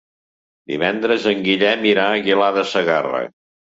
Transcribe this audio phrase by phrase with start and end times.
[0.71, 3.27] Divendres en Guillem irà a Aguilar de Segarra.